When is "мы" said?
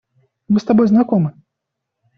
0.47-0.59